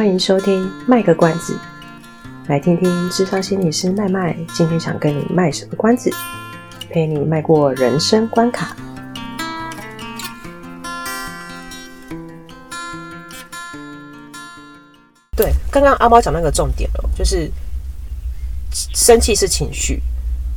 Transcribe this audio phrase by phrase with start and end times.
[0.00, 1.54] 欢迎收听卖个关子，
[2.46, 6.10] 来听听智商心理师麦麦今天想跟你卖什么关子，
[6.88, 8.74] 陪你迈过人生关卡。
[15.36, 17.52] 对，刚刚阿猫讲那个重点了，就是
[18.72, 20.02] 生气是情绪，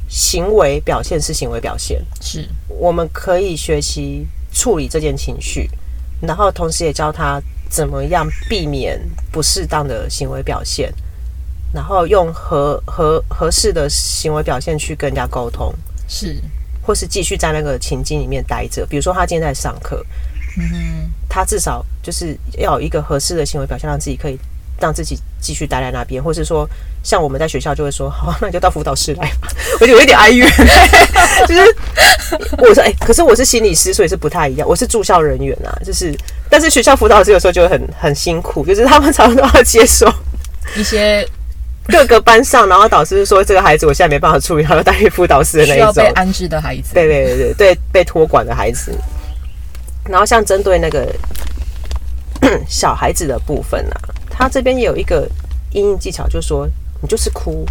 [0.07, 5.69] 行为表现是行为表现，是我们可以学习处理这件情绪，
[6.21, 7.41] 然后同时也教他。
[7.73, 9.01] 怎么样避免
[9.31, 10.93] 不适当的行为表现，
[11.73, 15.73] 然后用合合合适的行为表现去跟人家沟通，
[16.07, 16.39] 是，
[16.83, 18.85] 或是继续在那个情境里面待着。
[18.85, 20.05] 比如说他今天在上课，
[20.59, 24.37] 嗯哼，他至少就是要有一个合适的行为表现，让自己可以
[24.83, 26.69] 让自己继续待在那边，或是说
[27.03, 29.47] 像我们在学校就会说，好， 那你就到辅导室来吧。
[29.79, 30.45] 我就有一点哀怨，
[31.47, 31.75] 就是
[32.57, 34.67] 我说，哎、欸，可是我是心理师，所以是不太一样。
[34.67, 36.13] 我是住校人员啊，就是。
[36.49, 40.07] 但是学校辅导师有时候就会很很辛苦，就是他们常常都要接受
[40.75, 41.27] 一些
[41.87, 48.91] 各个班上，然后导师说这个孩子我现在没办法处理，然后带去辅导室的那一种需要被安置的孩子，对对对对对，被托管的孩子。
[50.07, 51.11] 然后像针对那个
[52.69, 53.97] 小孩子的部分啊，
[54.33, 55.29] 他这边也有一个
[55.71, 56.67] 阴影技巧，就是说
[57.01, 57.65] 你就是哭。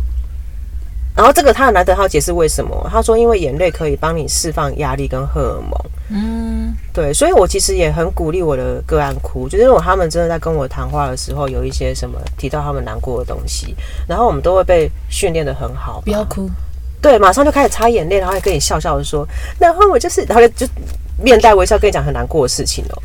[1.15, 2.89] 然后这个他很难得，他解释为什么？
[2.91, 5.79] 他说因为眼泪可以帮你释放压力跟荷尔蒙。
[6.09, 13.77] 嗯，对，所以我其实也很鼓励我的个案哭，就是如果他们真的在跟我谈话的时候有一些什么提到他们难过的东西，
[14.09, 16.51] 然后我们都会被训练的很好，不要哭，
[17.03, 19.27] 对，马上就开始擦眼泪，然后还跟你笑笑的说，
[19.59, 20.67] 然后我就是，然后就
[21.23, 23.03] 面带微笑跟你讲很难过的事情哦，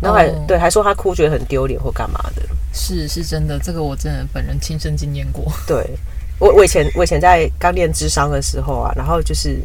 [0.00, 2.42] 然后还、哦、对，还说他哭觉得很丢脸或干嘛的，
[2.78, 5.98] 是是真的，这个我真的本人亲身经验过，对。
[6.40, 9.60] 我我以前我以前在刚练智商的时候啊，然后就是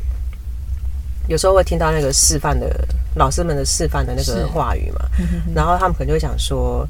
[1.27, 2.67] 有时候会听到那个示范的
[3.13, 5.05] 老师们的示范的那个话语嘛，
[5.53, 6.89] 然后他们可能就会讲说，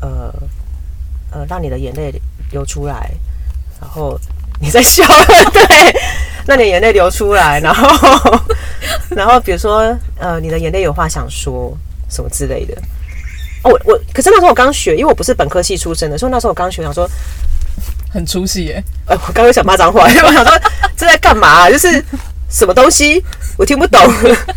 [0.00, 0.30] 呃
[1.30, 2.12] 呃，让你的眼泪
[2.50, 3.10] 流出来，
[3.80, 4.20] 然后
[4.60, 5.02] 你在笑，
[5.50, 5.94] 对，
[6.46, 8.42] 让你的眼泪流出来，然后
[9.16, 11.74] 然后比如说呃，你的眼泪有话想说
[12.10, 12.76] 什么之类的。
[13.62, 17.08] 哦，我我可是那时候我刚学，因为我不是本科系出身的，所以那时候我刚学，想说。
[18.14, 18.84] 很出戏耶！
[19.06, 20.52] 呃，我刚刚想骂脏话，因 为我想说
[20.94, 21.70] 这在干嘛啊？
[21.70, 22.04] 就是
[22.50, 23.24] 什么东西
[23.56, 23.98] 我听不懂。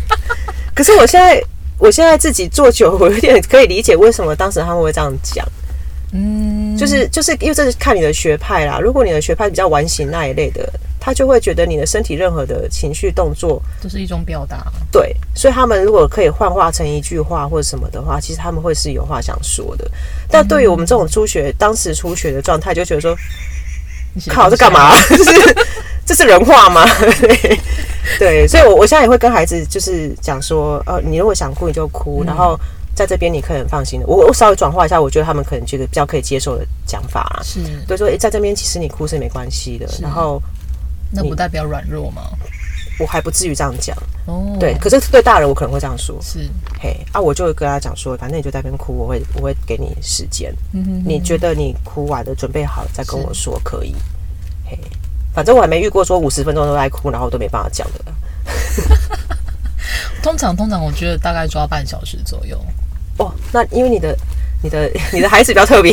[0.76, 1.42] 可是我现在，
[1.78, 5.42] 我现在自己做久，我有点可以理解为什么当时他们会这样讲。
[6.12, 8.78] 嗯，就是就是因为这是看你的学派啦。
[8.78, 10.70] 如果你的学派比较完形那一类的，
[11.06, 14.66] 他就会觉得你的身体任何的情绪动作都是一种表达。
[14.90, 19.88] 对，所以他们如果可以幻化成一句话或者什么的话，其实他们会是有话想说的。
[20.28, 23.16] 但对于我们这种初学、当时初学的状态，就觉得说。
[24.28, 24.90] 靠，这干嘛？
[25.10, 25.56] 这是
[26.06, 26.86] 这是人话吗？
[27.20, 27.60] 对，
[28.18, 32.58] 对，所以，我我现在也会跟孩子就是讲说，呃，你如果想哭，你就哭，然后
[32.94, 34.06] 在这边你可以很放心的。
[34.06, 37.42] 我我稍微转化一下，我觉得他们可能觉得比较可以接受的讲法啊。
[37.44, 39.86] 是，所以说，诶，在这边其实你哭是没关系的。
[40.00, 40.40] 然后，
[41.10, 42.22] 那不代表软弱吗？
[42.98, 43.94] 我还不至于这样讲。
[44.24, 46.18] 哦，对，可是对大人我可能会这样说。
[46.22, 46.48] 是，
[46.80, 50.50] 嘿，啊，我就会跟他讲说，反正你就在那边哭，我会我会给你时间。
[50.72, 53.94] 嗯哼，你觉得你哭完了，准备好了再跟我说可以。
[54.64, 54.78] 嘿，
[55.34, 58.04] 反正我还没遇过说五十分钟都在哭，然后都没办法讲的。
[60.22, 62.58] 通常通常我觉得大概抓半小时左右。
[63.18, 64.16] 哦，那因为你的
[64.62, 65.92] 你的 你的孩子比较特别，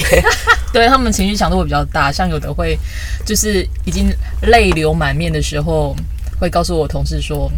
[0.73, 2.78] 对他们情绪强度会比较大，像有的会
[3.25, 5.95] 就是已经泪流满面的时候，
[6.39, 7.50] 会告诉我同事说。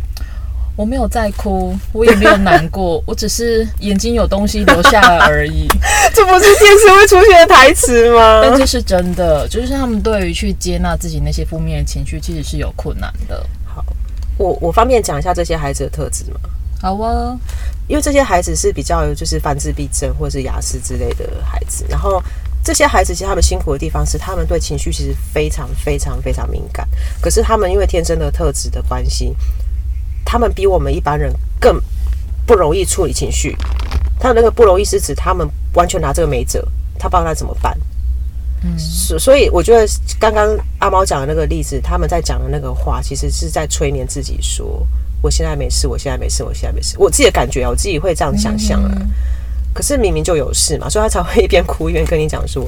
[0.77, 5.69] 我没有在哭，我也没有难过， 我只是眼睛有东西流下来而已。
[6.13, 8.41] 这不是电视会出现的台词吗？
[8.43, 13.41] 但这是真的，就是他们对于去接纳自己那些负面的情绪，其实是有困难的。
[13.63, 13.85] 好，
[14.37, 16.39] 我我方便讲一下这些孩子的特质吗？
[16.81, 17.39] 好啊，
[17.87, 22.21] 因为这些孩子是比较就是泛自闭症或者是雅思之类的孩子，然后
[22.65, 26.85] 这些孩子其实他们辛苦的地方是，他们对情绪其实非常非常非常敏感，
[27.21, 29.37] 可是他们因为天生的特质的关系。
[30.27, 31.79] 他们比我们一般人更
[32.47, 33.55] 不容易处理情绪。
[34.19, 36.67] 他那个不容易是指他们完全拿这个没辙，
[36.97, 37.77] 他不知道他怎么办。
[38.63, 39.87] 嗯，所所以我觉得
[40.19, 44.85] 刚刚阿猫讲的那个例子，他们在讲的那个话，其实是在催眠自己说
[45.21, 48.91] ：“我现在没事，我现在没事，我现在没事。”我自己的感觉啊，我自己会这样想象啊。
[49.75, 52.65] 可是明明就有事嘛，所以他才会一边哭一边跟你讲说。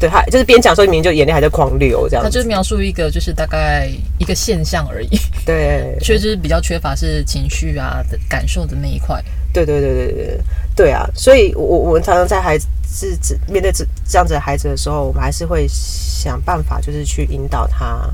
[0.00, 2.24] 对，他就是边讲说，明明就眼泪还在狂流，这样。
[2.24, 3.88] 他就是描述一个，就是大概
[4.18, 5.08] 一个现象而已。
[5.46, 9.22] 对，确实比较缺乏是情绪啊的感受的那一块。
[9.52, 10.40] 对对对对对
[10.74, 11.08] 对啊！
[11.14, 12.66] 所以我我们常常在孩子
[13.46, 18.12] 面对这这样子的孩子的时候，我们还是会想办法，就是去引导他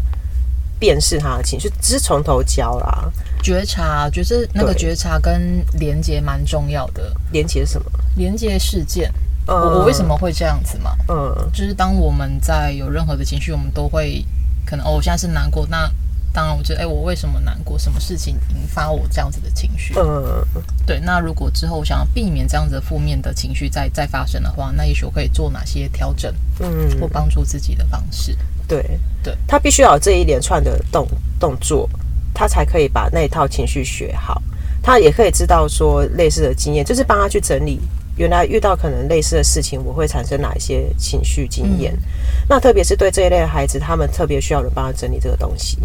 [0.79, 3.11] 辨识他的情绪，只是从头教啦。
[3.43, 7.15] 觉察，觉知那个觉察跟连接蛮重要的。
[7.33, 7.91] 连接什么？
[8.17, 9.13] 连接事件。
[9.47, 10.97] 我我为什么会这样子嘛？
[11.09, 14.25] 嗯，就是当我们在有任何的情绪，我们都会
[14.65, 15.91] 可能哦，我现在是难过，那
[16.33, 17.77] 当然我觉得，哎，我为什么难过？
[17.77, 19.93] 什么事情引发我这样子的情绪？
[19.99, 20.47] 嗯，
[20.87, 21.01] 对。
[21.01, 26.33] 那如果之后我想要避免这样子的负面的情绪再再发生的话，那也许我可以做哪些调整？
[26.61, 28.37] 嗯，或帮助自己的方式？
[28.69, 31.09] 对对，他必须要有这一连串的动
[31.41, 31.91] 动作，
[32.35, 34.43] 他才可以把那一套情绪学好。
[34.82, 37.81] 他也可以知道说类似的经验，就是帮他去整理。
[38.17, 41.93] 原来遇到可能类似的事情，我会产生哪一些情绪经验？
[41.94, 42.00] 嗯、
[42.49, 45.79] 那特别是对这一类的孩子，他们特别需要人帮他整理这个东西。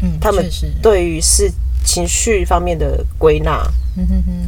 [0.00, 0.48] 嗯，他们
[0.80, 1.50] 对于是
[1.84, 3.66] 情绪方面的归纳，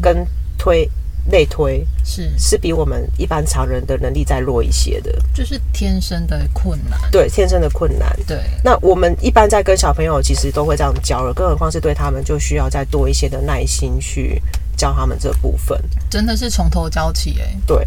[0.01, 0.25] 跟
[0.57, 0.89] 推
[1.31, 6.99] 类推是是比我们一般常人的能力再弱一些的，就是天生的困难。
[7.11, 8.17] 对，天生的困难。
[8.27, 14.43] 对，那我们一般在跟小朋友其实都会这样教了，更何况是对他们，就需要再多一些的耐心去。
[14.75, 15.81] 教他们这部分
[16.11, 17.87] 真的是从头教起哎，对，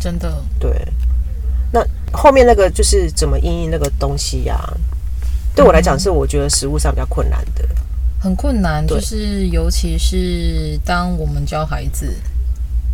[0.00, 0.70] 真的对。
[1.70, 4.72] 那后面那个就是怎么应应那个东西呀、啊？
[5.54, 7.68] 对我来讲，是我觉得食物上比较困难的，
[8.18, 8.86] 很困难。
[8.86, 12.14] 就是尤其是当我们教孩子，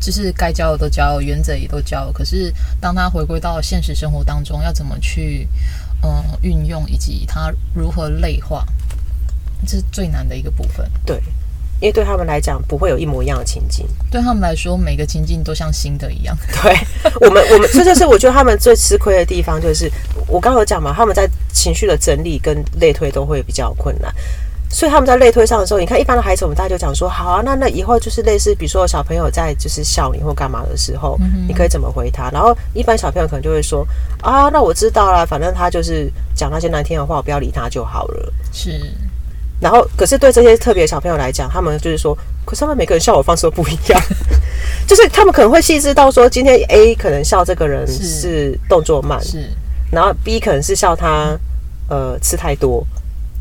[0.00, 5.48] 就是该教的都教，原则也都教，可是当他回归到现实生活当中，要怎么去
[6.02, 8.66] 嗯运用，以及他如何类化，
[9.66, 10.90] 这是最难的一个部分。
[11.04, 11.22] 对。
[11.78, 13.86] 因为对他们来讲，不会有一模一样的情境。
[14.10, 16.34] 对他们来说，每个情境都像新的一样。
[16.62, 16.74] 对
[17.20, 19.92] 我们，我们这就是我觉得他们最吃亏的地方，就是
[20.26, 24.10] 我刚刚有讲嘛，他们在情绪的整理跟类推都会比较困难。
[24.68, 31.16] 所以他们在类推上的时候，你看一般的孩子，我们大家就讲说，好啊，那那以后就是类似，比如说小朋友在就是笑你或干嘛的时候，
[31.46, 32.30] 你可以怎么回他？
[32.30, 33.86] 然后一般小朋友可能就会说，
[34.22, 38.32] 啊，那我知道了，反正他就是讲那些难听的话，我不要理他就好了。
[38.52, 38.80] 是。
[39.58, 42.14] 然后，可是对这些特别小朋友来讲，他们就是说，
[42.44, 43.98] 可是他们每个人笑我方式都不一样，
[44.86, 49.48] 就是他们可能会细致到说，今天 A 可能笑这个人是动作慢，是，是
[49.90, 51.34] 然后 B 可能是笑他
[51.88, 52.86] 呃吃太多，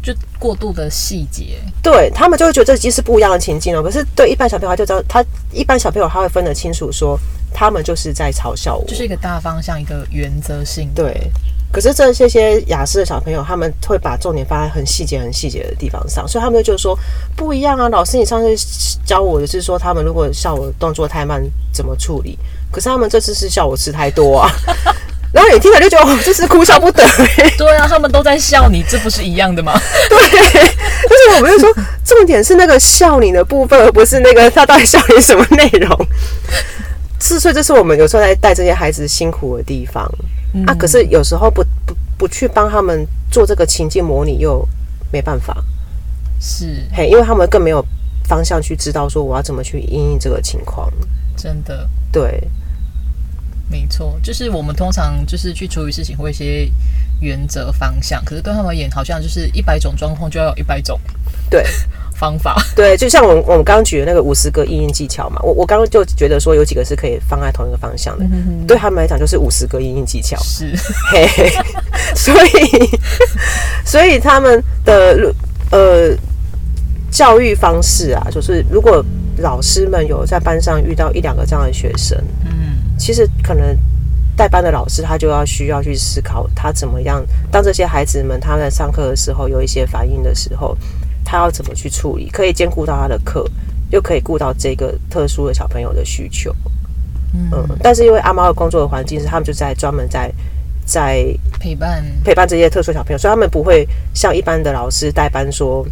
[0.05, 3.81] 就过度的细节，对他们就会觉得这其实是不一样的情境了。
[3.81, 7.19] 可是对一般小朋友，他就知道，他一般小朋友他会分得清楚，说
[7.51, 11.31] 他们就是在嘲笑我，就是一个大方向，一个原则性，对。
[11.71, 16.97] 可是这些些雅思的小朋友，他们会把重点放在很细节、很细节的地方上，所以他们就说
[17.35, 17.89] 不一样啊。
[17.89, 21.43] 老师，你上次教我的是说，他们如果笑我动作太慢，
[21.73, 22.37] 怎么处理？
[22.71, 24.49] 可是他们这次是笑我吃太多啊。
[25.35, 27.03] 然后你听了就觉得，哦，这是哭笑不得。
[27.59, 29.73] 对啊，他们都在笑你，这不是一样的吗？
[30.09, 31.69] 对，就是我们就说，
[32.05, 36.07] 重点是那个笑你的部分，而不是那个他到底笑你什么内容。
[37.19, 40.09] 是，所以这是我们有时候在带这些孩子辛苦的地方。
[40.67, 40.73] 啊！
[40.75, 44.65] 可是有时候不不不去帮他们做这个情境模拟，又
[45.11, 45.53] 没办法。
[46.39, 47.85] 是嘿，因为他们更没有
[48.25, 50.89] 方向去知道说我要怎么去应应这个情况。
[51.35, 52.41] 真的，对，
[53.69, 56.71] 没错，就是我们通常就是去处理事情会一些
[57.19, 60.99] 原则方向，可是对他们而言，好像就是一百种状况就要有一百种
[61.49, 61.65] 对。
[62.15, 62.55] 方法。
[62.73, 70.73] 对，就像我我们刚刚举的那个五十个应应技巧嘛，我我刚刚就觉得说有几个是可以放在同一个方向的，嗯、对他们来讲就是五十个应应技巧，是，
[71.11, 71.51] 嘿嘿，
[72.15, 72.89] 所以
[73.83, 75.35] 所以他们的
[75.71, 76.15] 呃
[77.11, 79.03] 教育方式啊，就是如果
[79.39, 83.77] 老师们有在班上遇到一两个这样的学生，嗯，其实可能
[84.35, 90.77] 代班的老师他就要需要去思考他怎么样，当这些孩子们他在上课的时候有一些反应的时候。
[91.27, 92.29] 他要怎么去处理？
[92.29, 93.43] 可以兼顾到他的课，
[93.89, 96.55] 又可以顾到这个特殊的小朋友的需求。
[97.33, 100.31] 嗯，嗯，但是因为阿猫的工作的环境是，他们就在专门在
[100.85, 101.25] 在
[101.59, 105.83] 陪伴陪伴这些特殊小朋友，所以他们不会像一般的老师代班说，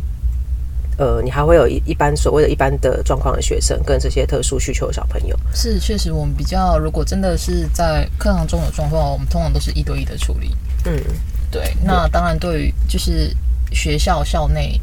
[0.98, 5.38] 呃，你还会有一一般所谓的一般的状况的学生跟这些特殊需求的小朋友。
[5.54, 10.56] 是，确实我们比较，如果真的是在课堂中有状况，我们通常都是一对一的处理。
[10.86, 11.02] 嗯，
[11.52, 11.76] 对。
[11.84, 13.36] 那当然，对于就是
[13.72, 14.80] 学校校内。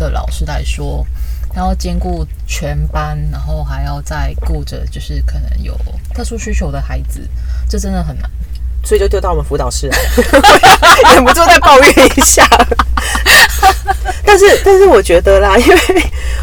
[0.00, 1.06] 的老师来说，
[1.52, 5.78] 他要兼顾全班，然后还要再顾着就是可能有
[6.14, 7.28] 特殊需求的孩子，
[7.68, 8.30] 这真的很难，
[8.82, 9.98] 所以就丢到我们辅导室来，
[11.12, 12.48] 忍不住再抱怨一下。
[14.24, 15.76] 但是，但是我觉得啦， 因为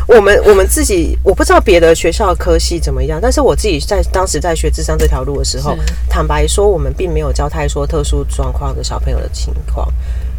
[0.08, 5.76] 我们我们自己，我不知道别的学校的科系怎么样，但是我自己在当时在学智商这条路的时候，
[6.10, 9.88] 坦白说，我们并没有教太多特殊状况的小朋友的情况。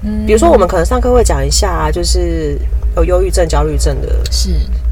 [0.02, 2.58] 嗯，比如说我们可能上课会讲一下啊，就是。
[2.96, 4.50] 有忧郁症、焦虑症的是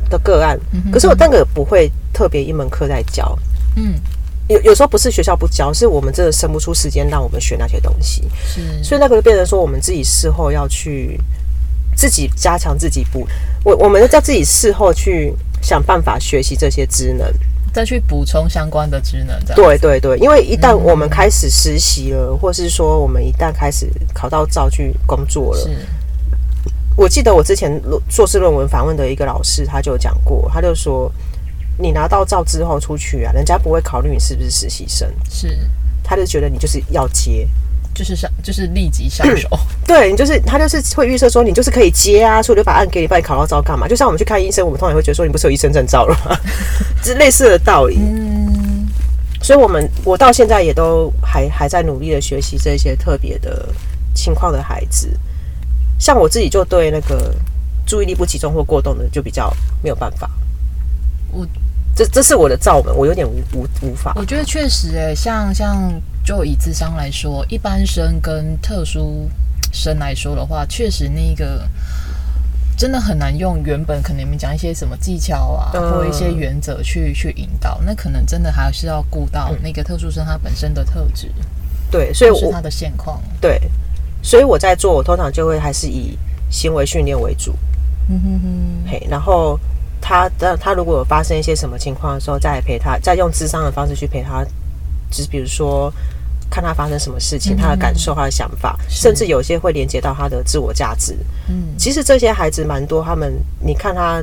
[0.08, 0.56] 的个案，
[0.92, 3.36] 可是我那个不会特别一门课在教。
[3.74, 3.94] 嗯，
[4.48, 8.22] 有有时候不是学校不教，是我们真的生不出时间让我们学那些东西。
[8.46, 11.20] 是，所以那个就变成说，我们自己事后要去
[11.96, 13.26] 自己加强自己补。
[13.64, 17.26] 我我们要自己事后去想办法学习这些职能。
[17.72, 19.38] 再去补充相关的职能。
[19.54, 25.70] 对对对，因为一旦我们开始实习了，嗯、或是说我们一旦开始考到照去工作了，是。
[26.96, 31.12] 我记得我之前硕士论文访问的一个老师，他就讲过，他就说，
[31.76, 35.46] 你拿到照之后出去啊，人家不会考虑你是不是实习生，是，
[36.02, 37.46] 他就觉得你就是要接。
[37.96, 39.48] 就是上， 就是立即上手。
[39.86, 43.88] 对，你就是他，就是会预设说你就是可以接啊，所以我就把案给你，办你考到照干嘛？
[43.88, 46.38] 就像我们去看医生，我们通常会觉得说你不是有医生证照了吗？
[47.02, 47.96] 这类似的道理。
[47.98, 48.86] 嗯，
[49.42, 53.68] 所以我们我到现在也都还还在努力的学习这些特别的
[54.14, 55.18] 情况的孩子。
[55.98, 57.34] 像我自己就对那个
[57.86, 59.50] 注意力不集中或过动的就比较
[59.82, 60.30] 没有办法。
[61.32, 61.46] 我
[61.94, 64.12] 这这是我的罩门，我有点无无无法。
[64.16, 65.90] 我觉得确实、欸，哎，像像。
[66.26, 69.30] 就以智商来说，一般生跟特殊
[69.72, 71.70] 生来说的话，确实那个
[72.76, 81.30] 真的很难用原本可能你们讲一些什么技巧啊，嗯、或一些原则去去引导，那可能真的还是要顾到那个特殊生他本身的特质，
[81.92, 83.60] 对，所以我是他的现况，对，
[84.20, 86.18] 所以我在做，我通常就会还是以
[86.50, 87.54] 行为训练为主，
[88.08, 89.56] 嗯哼哼，嘿，然后
[90.00, 94.44] 他的他如果有发生一些什么情况的时候，再陪他，再用智商的方式去陪他，
[95.08, 95.92] 就是比如说。
[96.50, 101.16] 看他发生什么事情，他的感受，他的想法，嗯、甚至有些会连接到他的自我价值。
[101.48, 104.22] 嗯，其实这些孩子蛮多，他们你看他，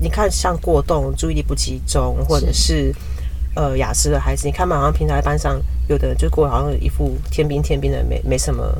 [0.00, 2.94] 你看像过动、注意力不集中，或者是，
[3.54, 8.76] 呃雅思的孩子，你看嘛，好像平常在班上有的人就过好像一副天兵天兵的，没没什么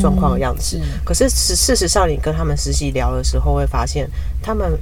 [0.00, 0.80] 状况的样子。
[1.04, 4.10] 可是事事实上，你跟他们实际聊的时候，会发现
[4.42, 4.78] 他们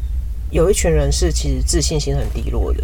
[0.50, 2.82] 有一群人是其实自信心很低落的。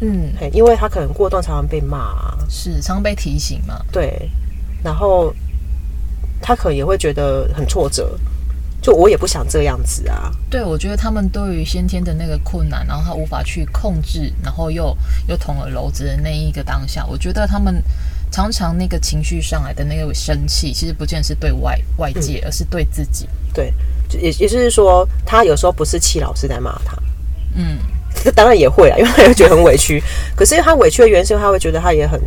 [0.00, 3.84] 嗯，因为他可能过动，常常被骂啊，是常常被提醒嘛。
[3.90, 4.30] 对，
[4.82, 5.34] 然后
[6.40, 8.16] 他可能也会觉得很挫折，
[8.80, 10.30] 就我也不想这样子啊。
[10.48, 17.82] 对，我觉得他们对于先天的那个困难，然后他无法去控制，然后又又捅了篓子的那一个当下，我觉得他们
[18.30, 23.28] 常常那个情绪上来的那个生气，其实不见得是对外外界，嗯，而是对自己。
[23.52, 23.74] 对，
[24.12, 26.96] 也也就是说，他有时候不是气老师在骂他，
[27.56, 27.78] 嗯。
[28.22, 30.02] 这当然也会啊，因为他会觉得很委屈。
[30.36, 32.20] 可是他委屈的原因是，他会觉得他也很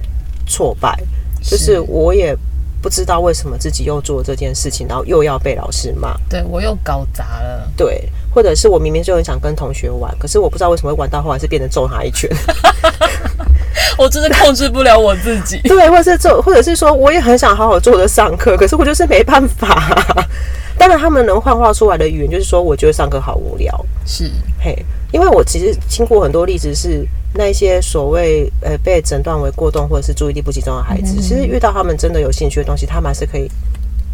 [0.48, 0.98] 挫败，
[1.42, 2.36] 就是我也
[2.82, 6.16] 不知道为什么自己又做这件事情，然后又要被老师骂。
[6.30, 7.70] 对，我又搞砸了。
[7.76, 12.30] 对，或者是我明明就很想跟同学玩，可是我不知道为什么会玩到后来是变成揍他一拳。
[13.98, 15.60] 我真的控制不了我自己。
[15.64, 20.26] 对，或者是揍，或者是说我也很想好好坐着上课，可是我就是没办法。
[20.78, 23.86] 当然，他们能幻化出来的语言就是说，我觉得上课好无聊。
[24.06, 24.84] 是，嘿。
[25.12, 33.50] 因为我其实听过很多例子，是那一些所谓呃被诊断为过动或者是注意力不集中的孩子，其实遇到他们真的有兴趣的东西，他们还是可以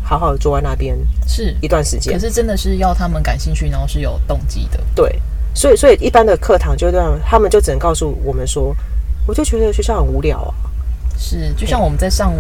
[0.04, 2.14] 好好的坐在那边是一段时间。
[2.14, 4.80] 可是真的是要他们感兴趣，然后是有动机的。
[4.96, 5.22] 对，
[5.54, 8.76] 所以所以一般的课堂就这样，他们就只能告诉我们说，
[9.28, 10.54] 我就觉得学校很无聊啊。
[11.18, 12.34] 是，就像我们在上。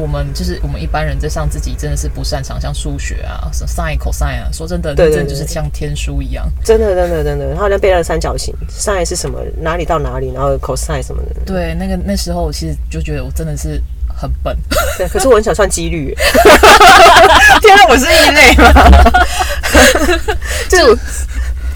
[0.00, 7.54] 我们就是我们一般人在上自己真的是不擅长，像数学啊、什么 sin、cosine 啊，说真的，真的就是像天书一样，真的，真的，真的。
[7.54, 9.38] 他好像背了三角形，sin 是什么？
[9.60, 10.32] 哪里到哪里？
[10.32, 11.40] 然后 cosine 什么的。
[11.44, 14.56] 对，那个那时候我其实就觉得我真的是很笨。
[14.96, 16.14] 对，可是我很想算几率。
[17.60, 18.72] 天啊，我是异类吗？
[20.68, 20.96] 就。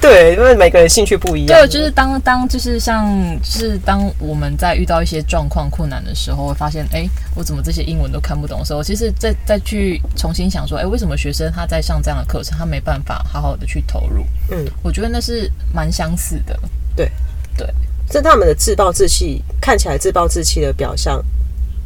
[0.04, 1.58] 对，因为每个人兴趣不一样。
[1.58, 3.08] 对，就是当当就是像
[3.42, 14.26] 就是当我们在遇到一些状况困难的时候，会发现，哎，我怎么这些英文都看不懂的时候，其实再再去重新想说，哎，为什么学生他在上这样的课程，他没办法好好的去投入？
[14.50, 16.60] 嗯，我觉得那是蛮相似的。
[16.94, 17.10] 对
[17.56, 17.66] 对，
[18.12, 21.24] 是他们的自暴自弃，看起来自暴自弃的表象，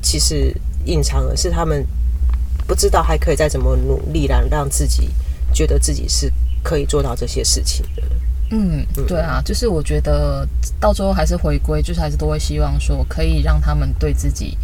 [0.02, 0.52] 其实
[0.86, 1.86] 隐藏的是他们
[2.66, 5.08] 不知道还可以再怎么努力来让自己
[5.54, 6.32] 觉得自己是。
[6.62, 8.02] 可以做到这些事情的，
[8.50, 10.46] 嗯，对啊，就是我觉得
[10.80, 14.56] 到最后还是回归，就是还是都会希望说，可以让他们对自己，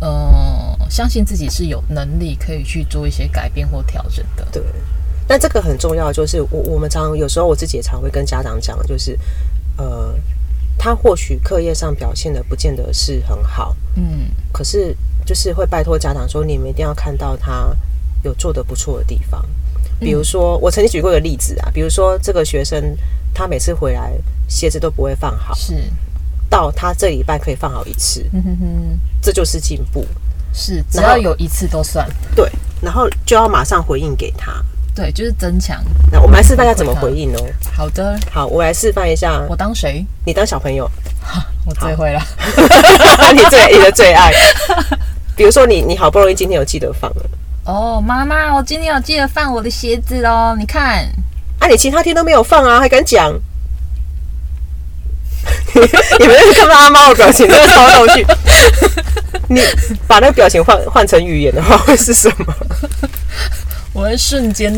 [0.00, 4.46] 呃，相信自己是有能力可以去做一些改变或调整的。
[4.50, 4.62] 对，
[5.26, 9.18] 但这个很重要，就是我我们常常有时候我自己也常会跟家长讲，就是
[9.76, 10.14] 呃，
[10.76, 17.76] 他或许课业上表现的不见得是很好，嗯，可是就是会拜托家长说，你们一定要看到他
[18.22, 19.44] 有做的不错的地方。
[20.00, 22.96] 比如说，我曾经举过一个例子啊，比如说这个学生
[23.34, 24.12] 他每次回来
[24.48, 25.74] 鞋子都不会放好，是
[26.48, 30.06] 到他这礼拜可以放好一次，嗯哼哼，这就是进步，
[30.52, 32.50] 是只要有一次都算对，
[32.80, 34.52] 然后就要马上回应给他，
[34.94, 35.84] 对，就是增强。
[36.10, 37.38] 那我们来示范一下怎么回应哦。
[37.76, 39.44] 好的，好，我来示范一下。
[39.48, 40.04] 我当谁？
[40.24, 40.90] 你当小朋友。
[41.66, 42.20] 我最会了，
[43.34, 44.32] 你最你的最爱。
[45.36, 47.30] 比如说你你好不容易今天有记得放了。
[47.68, 50.56] 哦，妈妈，我今天有记得放我的鞋子哦。
[50.58, 51.06] 你看，
[51.60, 53.30] 啊，你其他天都没有放啊，还敢讲？
[56.18, 58.26] 你们看到阿猫的表情，真的超逗趣。
[59.50, 59.60] 你
[60.06, 62.54] 把那个表情换换成语言的话，会是什么？
[63.92, 64.72] 我会瞬间。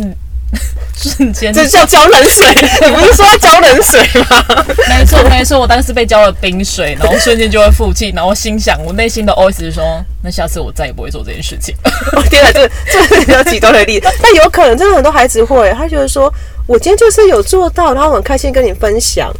[0.96, 2.46] 瞬间，这叫浇冷水。
[2.88, 4.66] 你不是说要浇冷水吗？
[4.88, 9.82] 没错，没错，我当时被浇了冰水，然后瞬间就会负气，然后心想，我内心的 OS 是说，
[10.22, 11.74] 那下次我再也不会做这件事情。
[12.16, 16.32] 我 天哪，这这是比较极端的例子，但有可能真的很多孩子会，他觉得说
[16.66, 19.32] 我今天就是有做到，然后很开心跟你分享，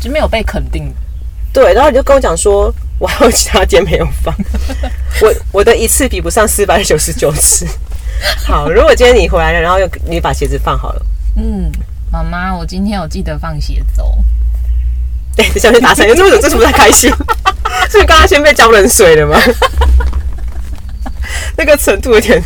[0.00, 0.92] 就没有被肯定。
[1.52, 4.34] 对，然后你就跟我讲说，我还有其他间没有放，
[5.20, 7.66] 我我的一次比不上四百九十九次。
[8.46, 11.02] 好，如果今天你回来了，然后又你把鞋子放好了，
[11.36, 11.70] 嗯，
[12.10, 14.12] 妈妈，我今天有记得放鞋子哦。
[15.36, 17.10] 对，你下面打伞，为什么这是不太开心？
[17.88, 19.40] 是你刚刚先被浇冷水了吗？
[21.56, 22.42] 那个程度有点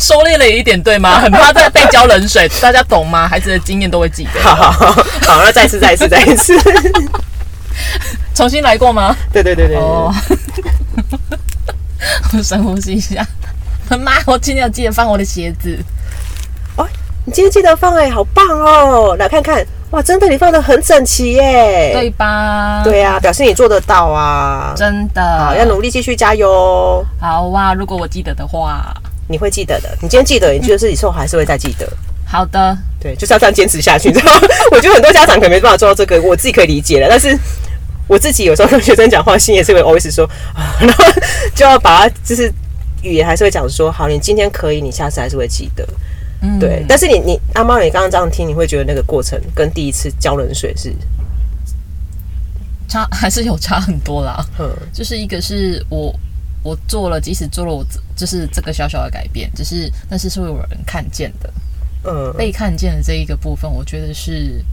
[0.00, 1.20] 收敛了一点，对吗？
[1.20, 3.28] 很怕再被浇冷水，大家懂吗？
[3.28, 4.40] 孩子的经验都会记得。
[4.40, 6.58] 好好好，好，那再一次，再一次，再一次，
[8.34, 9.14] 重新来过吗？
[9.32, 9.82] 对对对对，对。
[9.82, 10.12] 哦，
[12.32, 13.26] 我深呼吸一下。
[13.98, 15.78] 妈，我今天要记得放我的鞋子。
[16.76, 16.86] 哦，
[17.24, 19.14] 你今天记得放哎、欸，好棒哦！
[19.16, 22.82] 来看看，哇，真的，你放的很整齐耶，对吧？
[22.82, 25.22] 对啊，表示你做得到啊，真的。
[25.38, 27.04] 好，要努力继续加油。
[27.20, 28.92] 好哇，如果我记得的话，
[29.28, 29.90] 你会记得的。
[30.02, 31.88] 你今天记得，你就是以后还是会再记得。
[32.26, 34.40] 好的，对，就是要这样坚持下去，你知道吗？
[34.72, 37.06] 我觉得很多家长可能没办法做到这个，我自己可以理解了。
[37.08, 37.38] 但是
[38.08, 41.04] 我自己有时候跟学生讲话，心也是会 always 说啊，然后
[41.54, 42.52] 就要把它就是。
[43.06, 45.88] 语言还是会讲说，好，你今天可以，你下次还是会记得，
[46.42, 46.84] 嗯，对。
[46.88, 50.92] 但是你你阿猫，你刚刚这样听，你会觉得那个过程跟第一次浇冷水是
[52.88, 54.44] 差， 还是有差很多啦。
[54.58, 56.14] 嗯，就是一个是我
[56.62, 57.84] 我做了，即使做了我
[58.16, 61.52] 就是这个小小的改变，只是但是是会有人看见的，
[62.04, 64.64] 嗯，被看见的这一个部分，我觉得是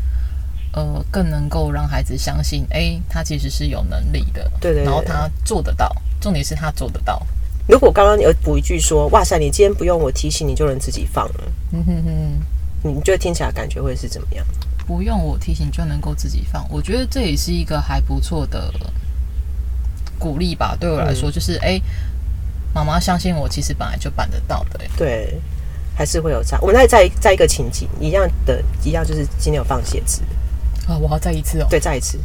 [0.74, 7.26] 呃更能够让孩子相信，哎、欸，他其实是有能力的，对，对对，然后他做得到，重点是他做得到。
[7.68, 11.44] 如果刚刚有补一句说，哇塞，你今天不用我提醒，你就能自己放了。
[11.72, 14.46] 嗯哼哼，你觉得听起来感觉会是怎么样？
[14.86, 18.70] 不用我提醒就能够自己放，我觉得这也是一个还不错的
[20.20, 20.76] 鼓励吧。
[20.78, 21.80] 对我来说，就是哎，
[22.74, 24.82] 妈妈相信我，其实本来就办得到的。
[24.98, 25.40] 对，
[25.96, 26.60] 还是会有差。
[26.60, 30.22] 我们再再再一个情景，一样的，一样就是今天有放鞋子
[30.86, 31.68] 啊，我要再一次哦。
[31.70, 32.20] 对，再一次。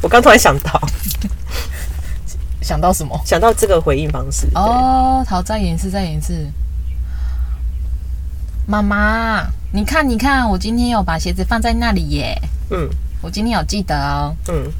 [0.00, 0.80] 我刚突然想到。
[2.66, 3.16] 想到什么？
[3.24, 5.24] 想到这个回应方式哦。
[5.28, 6.44] 好，再演一次，再演一次。
[8.66, 12.36] 妈妈，你看，你看，我今天有把鞋子放在那里耶。
[12.70, 12.88] 嗯，
[13.22, 14.34] 我今天有记得哦。
[14.48, 14.72] 嗯。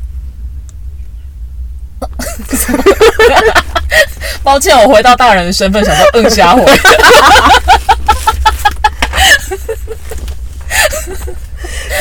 [4.43, 6.65] 抱歉，我回到大人的身份，想说嗯瞎回。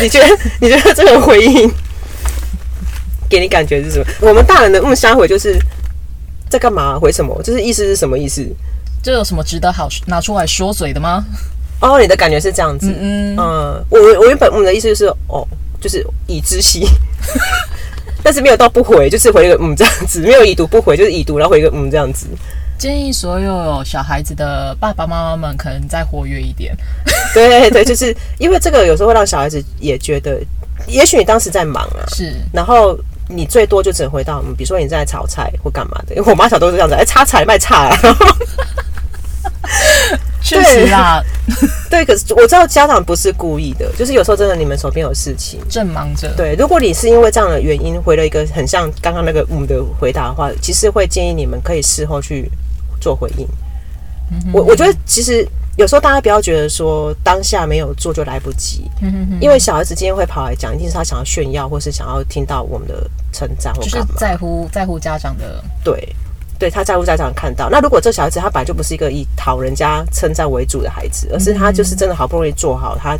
[0.01, 0.25] 你觉得？
[0.59, 1.71] 你觉得这个回应
[3.29, 4.05] 给你感觉是什么？
[4.21, 5.59] 我们大人的嗯瞎回就是。
[6.55, 6.97] 在干嘛？
[6.97, 7.37] 回什么？
[7.43, 8.41] 就是意思是什么意思？
[9.03, 11.23] 这有什么值得好拿出来说嘴的吗？
[11.81, 12.87] 哦，你的感觉是这样子。
[12.89, 15.45] 嗯嗯，嗯我我原本我的意思就是哦，
[15.81, 16.87] 就是已知悉，
[18.23, 22.25] 但是没有到不回，就是回一个嗯这样子，没有已读不回，就是已读然后回一个嗯这样子。
[22.77, 26.75] 建议所有小孩子的爸爸妈妈们可能再活跃一点。
[27.33, 30.39] 对对， 就是因为这个有时候会让小孩子也觉得，
[30.87, 32.97] 也许你当时在忙啊，是，然后。
[33.27, 36.15] 你最多就只能回到，比如说你在炒菜或干嘛的。
[36.15, 37.97] 因为我妈小时候是这样子，哎，插菜卖菜啊。
[40.43, 41.23] 确实啦，
[41.89, 46.31] 对，可是我知道家长不是故意的，就是有时候真的你们手边有事情，正忙着。
[46.37, 52.51] 对，如果你是因为这样的原因回了一个很像刚刚那个“嗯”的回答的话，其实会建议你们可以事后去
[53.01, 53.47] 做回应。
[54.31, 55.47] 嗯、我我觉得其实。
[55.77, 58.89] 有时候大家不要觉得说当下没有做就来不及，
[59.41, 65.61] 因为小孩子今天会跑来讲，一定是他想要炫耀，或是想要听到我们的称赞，或就是在乎在乎家长的。
[65.83, 66.15] 对，
[66.57, 67.69] 对，他在乎家长看到。
[67.69, 73.17] 那如果这小孩子他本来就不是一个以讨人家称赞为主的孩子，而是他就是真的好不容易做好，他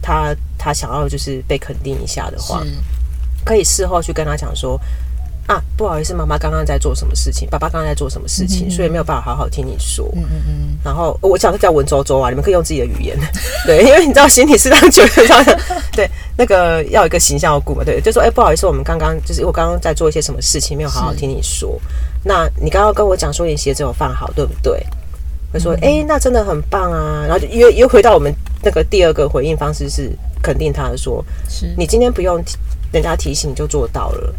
[0.00, 2.62] 他他想要就是被肯定一下的话，
[3.44, 4.80] 可以事后去跟他讲说。
[5.48, 7.48] 啊，不好意思，妈妈刚刚在做什么事情？
[7.48, 8.66] 爸爸刚刚在做什么事情？
[8.66, 10.06] 嗯嗯嗯，所以没有办法好好听你说。
[10.14, 10.78] 嗯嗯嗯。
[10.84, 13.18] 然后我讲的叫文绉绉啊，你们可以用自己的语言。
[13.64, 15.60] 对，因为你知道，心理适当久了，
[15.92, 16.06] 对
[16.36, 17.82] 那个要有一个形象要顾嘛。
[17.82, 21.80] 对，就说哎、欸，不好意思，我们刚刚就是我刚刚在做一些什么事情，没有好好听你说。
[22.22, 24.84] 那你刚刚跟我讲说你鞋子有放好，对不对？
[25.50, 27.24] 会说哎、欸，那真的很棒啊。
[27.26, 28.30] 然后就又又回到我们
[28.62, 32.38] 那个第二个回应方式是肯定他的说，是你今天不用
[32.92, 34.34] 人家提醒你就做到了。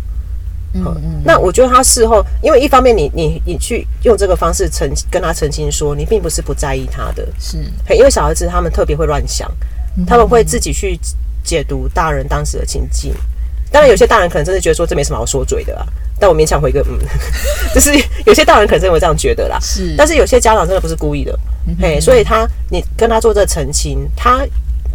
[0.74, 7.58] 嗯，嗯，那我觉得他事后，因为一方面你你你去用这个方式澄跟他澄清说，你并不是不在意他的，是，
[7.94, 9.50] 因为小孩子他们特别会乱想，
[10.06, 11.00] 他们会自己去
[11.44, 13.14] 解读大人当时的情境。
[13.72, 15.86] 当然，有些大人可能真的觉得说这没什么好说嘴的啦，
[16.20, 16.98] 但我勉强回个嗯，
[17.74, 17.94] 就是
[18.26, 19.60] 有些大人可能真的会这样觉得啦。
[19.62, 24.44] 是，但是有些家长真的不是故意的，嗯、嘿，所以他你跟他做这澄清，他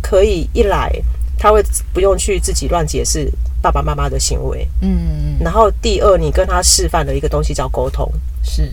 [0.02, 0.90] 可以一来
[1.44, 3.30] 他会不用去自己乱解释
[3.60, 8.10] 爸爸妈妈的行为，嗯，然后第二，你跟他示范的一个东西叫沟通，
[8.42, 8.72] 是，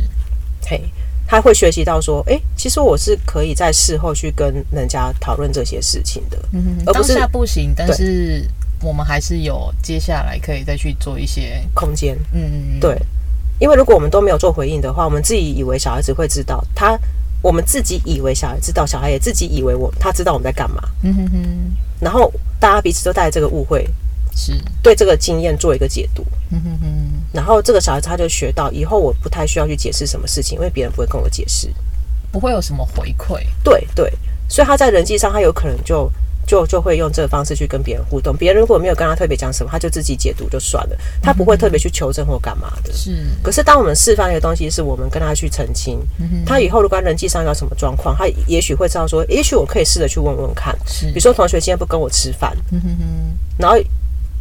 [0.66, 0.82] 嘿。
[1.28, 8.50] 他会学习到说，哎、欸，其实我是可以在事后去跟人家讨论这些事情的，嗯哼，而不是当下不行，但是
[8.82, 12.98] 我们还是有接下来可以再去做一些空间，嗯，对，
[13.60, 16.98] 因为如果我们都没有做回应的话，我们自己以为小孩子会知道，他
[17.42, 22.32] 我们自己以为小孩知道，小孩也自己以为我他知道我们在干嘛，嗯哼哼，然后
[22.72, 23.86] 大家彼此都带着这个误会，
[24.34, 26.88] 是对这个经验做一个解读，嗯哼哼。
[27.34, 31.70] 然后这个小孩子他就学到，以后我不太需要去解释什么事情，因为别人不会跟我解释，
[32.32, 33.46] 不会有什么回馈。
[33.62, 34.10] 对对，
[34.48, 36.10] 所以他在人际上，他有可能就
[36.46, 38.36] 就就会用这个方式去跟别人互动。
[38.36, 42.92] 别人如果没有跟他特别讲什么，他就自己解读就算了，他不会特别去求证或干嘛的。
[42.94, 43.26] 是。
[43.42, 46.00] 可是当我们示范一个东西，是我们跟他去澄清，
[46.46, 50.78] 他以后如果人际上有什么状况，他也许会知道说，也许我可以试着去问问看。
[50.86, 51.08] 是。
[51.08, 53.06] 比如说同学今天不跟我吃饭，嗯哼哼。
[53.58, 53.78] 然后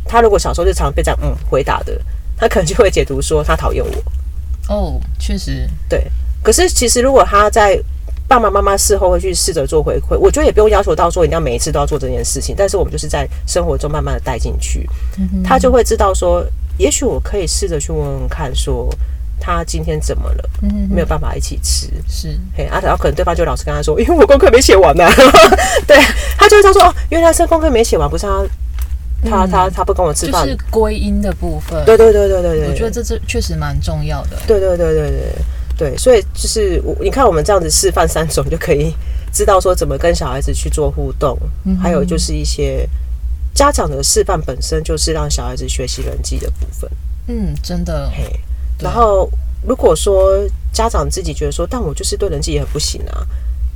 [0.04, 2.00] 他如果小时候就常被这样嗯回答的。
[2.42, 6.10] 他可能就会解读说他讨厌我，哦，确实，对。
[6.42, 7.78] 可是其实如果他在
[8.31, 12.55] 爸爸妈妈事后会去试着做回馈，我觉得也不用要求到说一定要每一次都要做这件事情。
[12.57, 14.88] 但是我们就是在生活中慢慢的带进去，
[15.43, 16.47] 他就会知道说，
[16.79, 18.88] 也许我可以试着去问问看，说
[19.40, 20.51] 他今天怎么了，
[20.88, 25.11] 没有办法一起吃，是，嘿，啊，然后可能对方就老实跟他说，因为我功课没写完呐，
[25.85, 25.97] 对，
[26.38, 28.47] 他就会说哦，原来是功课没写完，不是他。
[29.23, 31.85] 他他他不跟我吃饭，就是归因的部分。
[31.85, 34.38] 对对对对对对，我觉得这这确实蛮重要的。
[34.47, 35.35] 对对对对对
[35.81, 38.95] 对，所以就是我你看我们这样子示范三种，就可以
[39.33, 41.38] 知道说怎么跟小孩子去做互动，
[41.81, 42.87] 还有就是一些
[43.55, 46.90] 家长的示范本身就是让小孩子学习人际的部分。
[47.29, 48.11] 嗯，真的。
[48.14, 48.38] 嘿，
[48.79, 49.27] 然后
[49.66, 53.27] 如果说家长自己觉得说，但我就是对人际也很不行啊，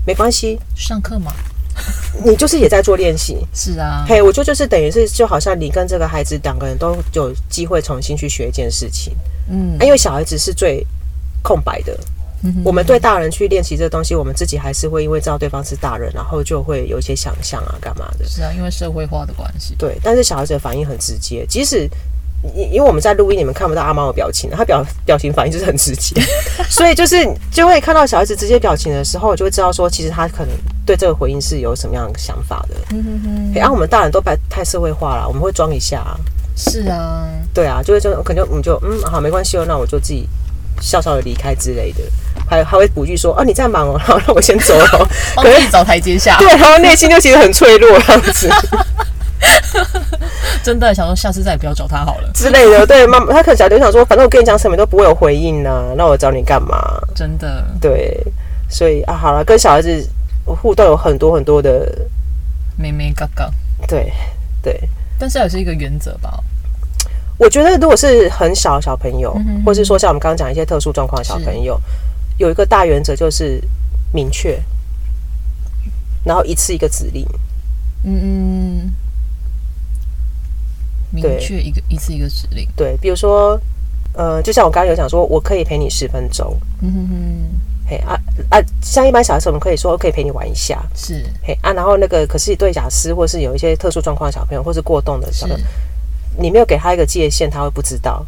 [0.06, 1.32] 没关系，上课嘛。
[2.22, 9.16] 你就是也在做练习，是啊，嘿，我觉得就是等于是就好像你跟这个孩子两个人都有机会重新去学一件事情，
[9.48, 10.86] 嗯，因为小孩子是最
[11.44, 11.96] 空白的，
[12.42, 21.88] 嗯，我们对大人去练习这个东西，我们自己还是会因为知道对方是大人，然后就会有一些想象啊，干嘛的，是啊，因为社会化的关系，对，但是小孩子的反应很直接，即使。
[22.54, 26.14] 因因为我们在录音，你们看不到阿猫的表情，他表表情反应就是很直接，
[26.68, 30.54] 所以就是就会看到小孩子直接表情的时候，就会知道说，其实他可能
[30.84, 32.74] 对这个回应是有什么样的想法的。
[32.90, 33.52] 嗯哼哼。
[33.54, 36.20] 然后、欸啊、我们大人都太太社会化了，我们会装一下、啊。
[36.54, 37.26] 是啊。
[37.54, 40.28] 对啊，就会就可能我们就嗯好没关系哦，那我就自己
[40.80, 42.02] 笑笑的离开之类的，
[42.48, 46.36] 还还会补句说哦、啊、你在忙哦，然后让我先走了， 可以找台阶下。
[46.38, 48.50] 对，然后内心就其实很脆弱这样子。
[50.62, 52.86] 真的想说，下次再也不要找他好了之类的。
[52.86, 56.78] 对，妈妈，他可能小就想说，反正我跟你讲什么都不会有回应呢、啊，那我找你干嘛？
[57.14, 58.18] 真的，对，
[58.68, 60.08] 所以啊，好了，跟小孩子
[60.46, 61.86] 互动有很多很多的
[62.78, 63.50] 咩咩嘎嘎，
[63.86, 64.12] 对
[64.62, 64.80] 对，
[65.18, 66.40] 但是也是一个原则吧。
[67.38, 71.80] 我觉得，如果是很小的小朋友，或是说像我们刚刚讲一些特殊状况的小朋友，
[72.38, 73.60] 有一个大原则就是
[74.12, 74.62] 明确，
[76.24, 77.26] 然后一次一个指令。
[78.04, 78.94] 嗯嗯。
[81.10, 83.56] 明确一个一次一个指令，对，比如说，
[84.14, 88.18] 呃，就像我刚刚有讲说，我可以陪你十分钟，嗯哼哼，嘿啊
[88.50, 95.64] 啊，像一般小孩子，我们可以说我可以陪你玩一下，是，嘿啊，然后那个可是对亚斯或是有一些特殊状况的小朋友，或是过动的小朋友，是
[96.38, 98.24] 你没有给他一个界限，他会不知道，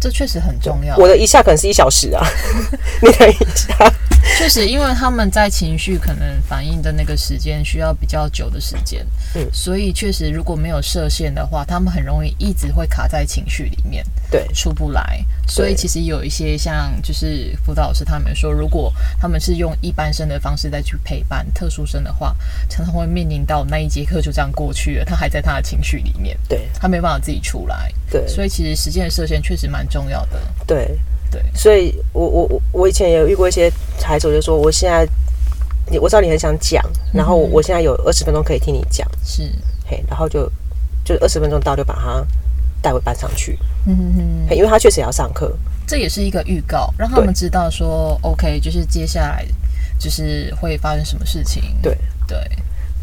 [0.00, 0.96] 这确实很重要。
[0.96, 2.24] 我的一下可能是一小时啊，
[3.02, 3.92] 你的一下。
[4.38, 15.24] 确实，因为他们在情绪可能反应的那个时间需要比较久的时间，嗯，所以确实如果没有设限的话，他们很容易一直会卡在情绪里面，对，出不来。
[15.46, 22.34] 所以其实有一些像就是辅导老师他们说，如果他们是用一般生的方式再去陪伴特殊生的话，
[22.68, 30.98] 常常会面临到那一节课就这样过去了，他还在他的情绪里面，对，他没办法自己出来，对，所以其实时间的设限确实蛮重要的，对。
[31.32, 35.04] 对，所以我我我我以前也有遇过一些孩子，我就说我现在，
[35.90, 39.50] 你我知道你很想讲，然后我现在有二十分钟可以听你讲，是，
[39.86, 40.46] 嘿，然后就
[41.04, 42.24] 就二十分钟到就把他
[42.80, 45.50] 带回班上去，嗯哼哼，因为他确实也要上课，
[45.86, 49.44] 这也是一个预告，让他们知道说，OK，就是接下来
[49.98, 51.96] 就是会发生什么事情，对。
[52.28, 52.38] 对。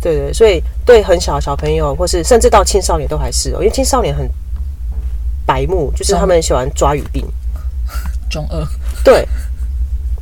[0.02, 4.26] 对对，所以对很小的小朋友，或是甚至到青少年都还是哦，因为青少年很
[5.46, 7.26] 白目，就是他们喜欢抓语病。
[8.30, 8.68] 中二，
[9.04, 9.28] 对，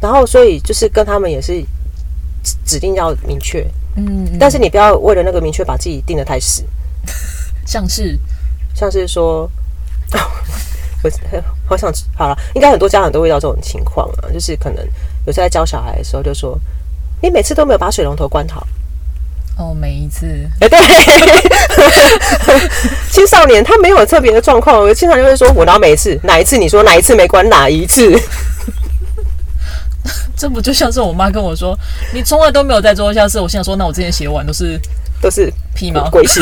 [0.02, 1.64] 然后所以就是跟他们也是
[2.66, 3.66] 指定要明确，
[3.96, 6.64] 嗯，但是你不要为了那个明确把自己定的太死，
[7.66, 8.18] 像是？
[8.74, 9.50] 像是说，
[11.04, 11.10] 我
[11.68, 14.86] 好想好了，应该很多家长都会遇到这种情况啊，就是可能
[15.26, 16.60] 有时候在教小孩的时候，就说
[17.22, 18.68] 你每次都没有把水龙头关好。
[19.58, 20.28] 哦，每一次，
[20.60, 20.80] 哎，对，
[23.12, 28.16] 青少年他没有特别的状况，我经常就会说，我哪每一次哪一次你说哪一次没关哪一次，
[30.38, 31.76] 这不就像是我妈跟我说，
[32.14, 34.80] 你从来都没有在做下事，我心想说，那我之前写完都是
[35.20, 36.08] 都是屁毛。
[36.12, 36.40] 鬼洗，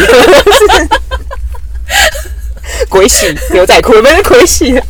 [2.90, 4.82] 鬼洗 牛仔裤，没是鬼洗。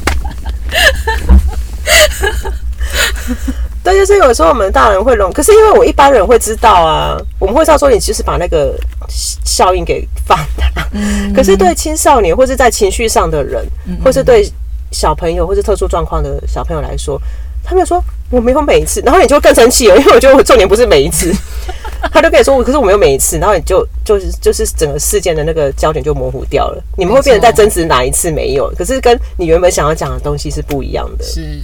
[3.85, 8.75] 对，就是有时候我们大人会弄，可是因为我一般人会知道啊，我们会知道说你其实把那个
[9.07, 10.89] 效应给放大。
[10.91, 11.31] 嗯。
[11.35, 13.63] 可是对青少年或是在情绪上的人，
[14.03, 14.51] 或是对
[14.91, 17.21] 小朋友或是特殊状况的小朋友来说，
[17.63, 21.31] 他们说我没有每一次，然后你就会更生气了，因为我觉得我重点不是每一次，
[22.11, 31.23] 他就跟你说，可是我没有每一次，然后你就就是就是整个事件的那个焦点就模糊掉了，你们会变成在争执哪一次没有，可是跟你原本想要讲的东西是不一样的。
[31.23, 31.61] 是。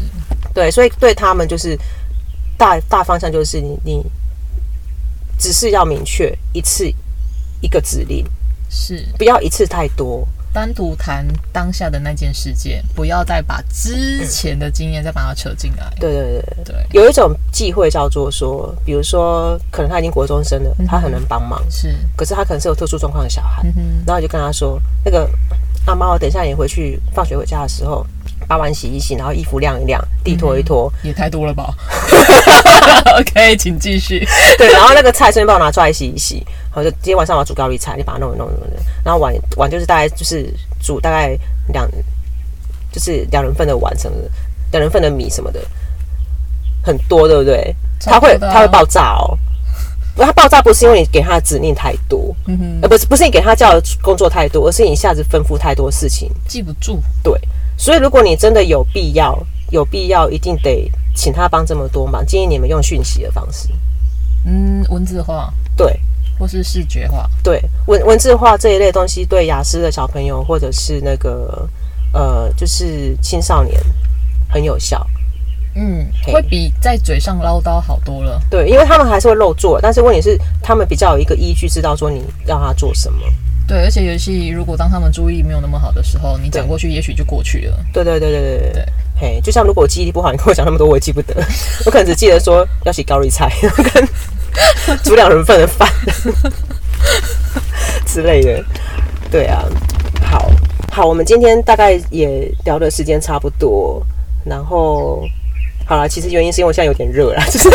[0.54, 1.76] 对，所以对他们就是。
[2.62, 4.06] 大大方向就是你你
[5.39, 6.86] 只是要明确一次
[7.60, 8.24] 一个指令，
[8.69, 15.91] 是不要一次太多，单独谈当下的那件事件，不要再把之前的经验再把它扯进来。
[16.00, 25.28] 对对对对，对有一种忌讳叫做说，比如说可能他已经国中生了，嗯、他很能帮忙，是，可是他可能是有特殊状况的小孩，嗯、然后你就跟他说，那个
[25.88, 28.06] 阿妈，我等一下你回去放学回家的时候。
[28.52, 31.74] 把碗洗一洗，然后衣服晾一晾，地拖一拖，嗯、也太多了吧？
[33.18, 34.28] OK，请继续。
[34.60, 36.46] 对，然后那个菜顺便帮我拿出来洗一洗。
[36.70, 38.70] 好，就今天晚上我要煮高丽菜，你把它弄一弄弄弄。
[39.06, 41.38] 然后碗碗就是大概就是煮大概
[41.70, 41.90] 两，
[42.92, 44.30] 就是两人份的碗什么的，
[44.72, 45.62] 两人份的米什么的，
[46.84, 47.74] 很多，对不对？
[48.02, 49.38] 它会它会爆炸哦。
[50.14, 57.02] 不，它爆炸不是因为你给他的指令太多，嗯哼，呃，不是不是你给他叫的工作太多，而是你一下子吩咐太多事情，记不住。
[57.24, 57.40] 对。
[57.82, 59.36] 所以，如果你真的有必要，
[59.72, 62.24] 有必要，一定得请他帮这么多忙。
[62.24, 63.70] 建议你们用讯息的方式，
[64.46, 66.00] 嗯，文字化，对，
[66.38, 71.67] 或是视觉化，对，文文字化这一类东西，对雅思的小朋友或者是那个
[72.13, 73.82] 呃，就是青少年
[74.48, 75.04] 很有效。
[75.74, 78.39] 嗯，会比在嘴上唠叨好多了。
[78.48, 83.20] 对，因为他们还是会漏做，但是问题是，他们比较有一个依据，知道说你要他做什么。
[83.72, 87.80] 对，而且游戏如果当他们注意力没有那么好的时候，你讲过去也许就过去了。
[87.94, 88.86] 对对对对对对对，
[89.18, 91.34] 嘿，就像如果我记忆力不好，你跟我讲那么多，我也记不得。
[91.88, 93.50] 我可能只记得说要洗高丽菜，
[93.94, 95.88] 跟煮两人份的饭
[98.06, 98.62] 之类的。
[99.32, 99.64] 对啊，
[100.22, 100.52] 好
[100.92, 104.06] 好，我们今天大概也聊的时间差不多，
[104.44, 105.24] 然后。
[105.92, 107.70] 好了，其实原因是因为我现在有点热啦， 就是，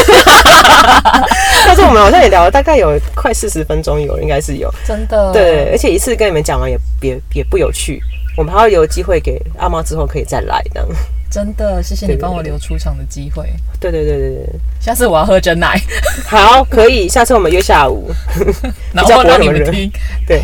[1.67, 8.01] 但是我们好像也聊了大概有快四十分钟有，应该是有，真的，对，而且一次跟你们讲完也也也不有趣，
[8.35, 10.89] 我们还要留机会给阿猫之后可以再来的，
[11.31, 13.45] 真的，谢谢你帮我留出场的机会，
[13.79, 14.47] 对对对对对，
[14.81, 15.79] 下次我要喝真奶，
[16.25, 18.11] 好，可以，下次我们约下午，
[18.95, 19.93] 然后让你们听，
[20.27, 20.43] 对。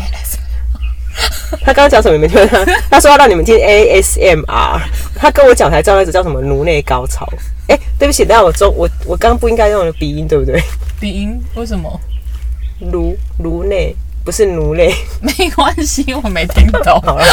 [1.61, 2.15] 他刚刚讲什么？
[2.15, 2.65] 你们听他？
[2.89, 4.81] 他说要让你们听 ASMR。
[5.15, 7.27] 他跟我讲才知道那个叫什么颅内高潮。
[7.67, 10.61] 哎、欸，对不起，等下我中我我刚刚不应该用的鼻音，对不对？
[10.99, 11.39] 鼻音？
[11.55, 11.99] 为什么？
[12.91, 13.95] 颅颅内。
[14.23, 16.99] 不是颅内， 没关系，我没听懂。
[17.01, 17.25] 好了，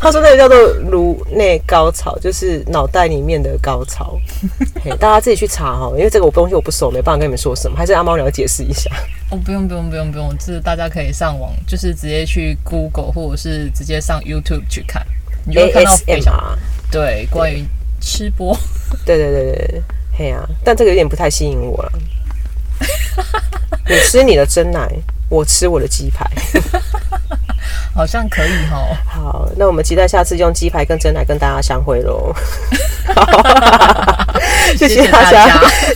[0.00, 0.56] 他说那个叫做
[0.90, 4.18] 颅内高潮，就是脑袋里面的高潮。
[5.00, 7.76] 大家自己去查哈，因为这个我东西我不熟，没办法跟你们说什么。
[7.76, 8.90] 还是阿猫你要解释一下？
[9.30, 15.04] 哦，不用不用不用不用，就是大家可以上网，就是直接去 Google 或者是直接上 YouTube 去看，
[15.44, 16.58] 你就会看到非常 ASMR
[16.92, 17.64] 对关于
[18.00, 18.56] 吃播。
[19.04, 19.82] 对对对对对，
[20.16, 21.92] 嘿啊，但这个有点不太吸引我了。
[23.88, 24.88] 你吃你的真奶。
[25.28, 26.24] 我吃我的鸡排，
[27.92, 28.96] 好像可以哦。
[29.04, 32.32] 好，那我们期待下次用鸡排跟真奶跟大家相会喽。
[34.78, 35.48] 谢谢大家，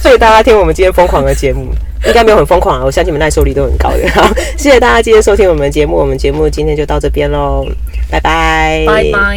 [0.02, 1.72] 谢谢大家听我们今天疯狂的节目，
[2.06, 4.10] 应该没有很疯狂啊，我相信你们耐受力都很高的。
[4.10, 4.28] 好，
[4.58, 7.64] 谢谢大家今天收听我们的节目，我们节目今天就到这边喽，
[8.10, 9.36] 拜拜，拜拜。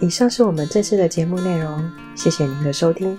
[0.00, 3.18] 以上是我们这次的节目内容，谢谢您的收听。